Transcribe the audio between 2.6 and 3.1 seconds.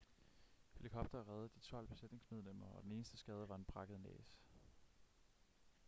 og den